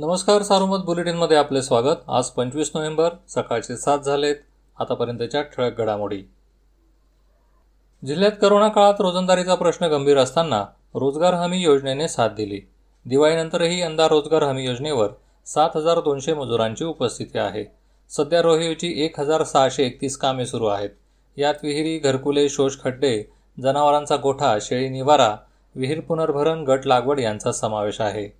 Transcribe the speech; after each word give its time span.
नमस्कार 0.00 0.42
सारोमत 0.42 0.78
बुलेटिनमध्ये 0.78 1.36
आपले 1.36 1.62
स्वागत. 1.62 1.96
आज 2.08 2.28
पंचवीस 2.30 2.70
नोव्हेंबर 2.74 3.08
सकाळचे 3.28 3.76
सात 3.76 3.98
झालेत. 3.98 4.36
आतापर्यंतच्या 4.80 5.42
ठळक 5.42 5.78
घडामोडी. 5.78 6.22
जिल्ह्यात 8.06 8.32
करोना 8.40 8.68
काळात 8.68 9.00
रोजंदारीचा 9.00 9.54
प्रश्न 9.54 9.86
गंभीर 9.86 10.18
असताना 10.18 10.64
रोजगार 10.94 11.34
हमी 11.34 11.58
योजनेने 11.62 12.08
साथ 12.08 12.28
दिली. 12.28 12.60
दिवाळीनंतरही 13.06 13.80
यंदा 13.80 14.08
रोजगार 14.08 14.42
हमी 14.42 14.66
योजनेवर 14.66 15.08
सात 15.46 15.76
हजार 15.76 16.00
दोनशे 16.00 16.34
मजुरांची 16.34 16.84
उपस्थिती 16.84 17.38
आहे. 17.38 17.64
सध्या 18.10 18.42
रोहिवची 18.42 19.04
एक 19.04 19.20
हजार 19.20 19.42
सहाशे 19.42 19.86
एकतीस 19.86 20.16
कामे 20.16 20.46
सुरू 20.46 20.66
आहेत. 20.66 20.90
यात 21.36 21.54
विहिरी 21.62 21.98
घरकुले 21.98 22.48
शोष 22.48 22.76
खड्डे 22.84 23.32
जनावरांचा 23.62 24.16
गोठा 24.16 24.58
शेळी 24.60 24.88
निवारा 24.88 25.36
विहीर 25.74 26.00
पुनर्भरण 26.00 26.64
गट 26.64 26.86
लागवड 26.86 27.20
यांचा 27.20 27.52
समावेश 27.52 28.00
आहे. 28.00 28.37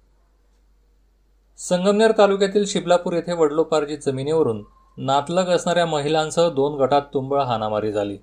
संगमनेर 1.58 2.12
तालुक्यातील 2.18 2.64
शिबलापूर 2.67 3.12
येथे 3.12 3.32
वडलोपार्जित 3.32 3.99
जमिनीवरून 4.07 4.64
नातलग 4.96 5.49
असणाऱ्या 5.49 5.86
महिलांसह 5.86 6.49
दोन 6.49 6.79
गटात 6.80 7.03
तुंबळ 7.14 7.40
हाणामारी 7.40 7.93
झाली. 7.93 8.18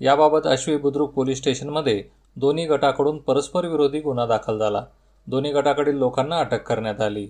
याबाबत 0.00 0.46
अश्वी 0.46 0.76
बुद्रुक 0.76 1.12
पोलीस 1.12 1.38
स्टेशनमध्ये 1.38 2.04
दोन्ही 2.36 2.66
गटाकडून 2.66 3.18
परस्पर 3.18 3.66
विरोधी 3.66 4.00
गुन्हा 4.00 4.26
दाखल 4.26 4.58
झाला. 4.58 4.84
दोन्ही 5.26 5.52
गटाकडील 5.52 5.94
लोकांना 5.94 6.38
अटक 6.38 6.62
करण्यात 6.62 7.00
आली. 7.00 7.28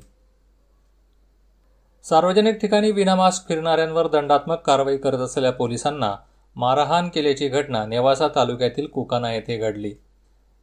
सार्वजनिक 2.02 2.60
ठिकाणी 2.60 2.90
विनामास्क 2.90 3.48
फिरणाऱ्यांवर 3.48 4.06
दंडात्मक 4.06 4.60
कारवाई 4.60 4.96
करत 4.96 5.18
असलेल्या 5.18 5.52
पोलिसांना 5.52 6.14
मारहाण 6.56 7.08
केल्याची 7.08 7.48
घटना 7.48 7.86
नेवासा 7.86 8.28
तालुक्यातील 8.28 8.86
कुकाना 8.86 9.34
येथे 9.34 9.56
घडली. 9.56 9.94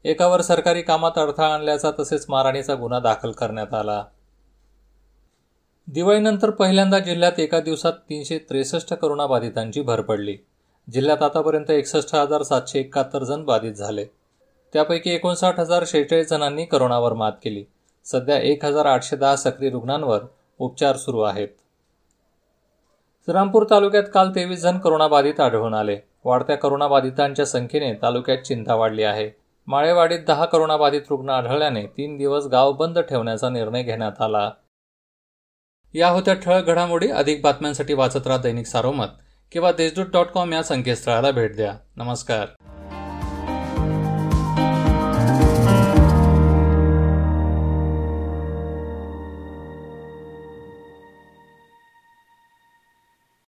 एकावर 0.03 0.41
सरकारी 0.41 0.81
कामात 0.81 1.11
अडथळा 1.15 1.53
आणल्याचा 1.53 1.91
तसेच 1.99 2.25
मारहाणीचा 2.29 2.75
गुन्हा 2.75 2.99
दाखल 2.99 3.31
करण्यात 3.31 3.73
आला. 3.73 4.03
दिवाळीनंतर 5.93 6.49
पहिल्यांदा 6.49 6.99
जिल्ह्यात 6.99 7.39
एका 7.39 7.59
दिवसात 7.59 7.93
तीनशे 7.93 8.37
त्रेसष्ट 8.37 8.93
करोनाबाधितांची 8.93 9.81
भर 9.81 10.01
पडली. 10.01 10.37
जिल्ह्यात 10.93 11.23
आतापर्यंत 11.23 11.71
एकसष्ट 11.71 12.15
हजार 12.15 12.41
सातशे 12.41 12.79
एकाहत्तर 12.79 13.23
जण 13.23 13.43
बाधित 13.43 13.73
झाले. 13.73 14.05
त्यापैकी 14.73 15.09
एकोणसाठ 15.09 15.59
हजार 15.59 15.83
शेहेचाळीस 15.87 16.29
जणांनी 16.29 16.65
करोनावर 16.65 17.13
मात 17.13 17.31
केली. 17.43 17.63
सध्या 18.05 18.37
एक 18.37 18.65
हजार 18.65 18.85
आठशे 18.85 19.15
दहा 19.15 19.35
सक्रिय 19.35 19.69
रुग्णांवर 19.69 20.19
उपचार 20.59 20.95
सुरू 20.95 21.21
आहेत. 21.21 21.47
श्रीरामपूर 23.25 23.65
तालुक्यात 23.69 24.03
काल 24.13 24.29
तेवीस 24.35 24.61
जण 24.61 24.77
करोनाबाधित 24.77 25.39
आढळून 25.39 25.73
आले. 25.73 25.97
वाढत्या 26.25 26.55
करोनाबाधितांच्या 26.55 27.45
संख्येने 27.45 27.93
तालुक्यात 27.93 28.37
चिंता 28.37 28.75
वाढली 28.75 29.03
आहे. 29.03 29.31
माळेवाडीत 29.67 30.19
दहा 30.27 30.45
करोनाबाधित 30.45 31.01
रुग्ण 31.09 31.29
आढळल्याने 31.29 31.85
तीन 31.85 32.17
दिवस 32.17 32.45
गाव 32.45 32.71
बंद 32.71 32.99
ठेवण्याचा 32.99 33.49
निर्णय 33.49 33.83
घेण्यात 33.83 34.21
आला. 34.21 34.51
या 35.93 36.09
होत्या 36.09 36.33
ठळक 36.33 36.65
घडामोडी. 36.65 37.11
अधिक 37.11 37.41
बातम्यांसाठी 37.41 37.93
वाचत 37.93 38.27
राहा 38.27 38.37
दैनिक 38.37 38.65
सारोमत 38.65 39.07
किंवा 39.51 39.71
देशदूत 39.71 40.05
डॉट 40.05 40.25
कॉम 40.25 40.53
या 40.53 40.63
संकेतस्थळाला 40.63 41.31
भेट 41.31 41.55
द्या. 41.55 41.73
नमस्कार. 41.95 42.70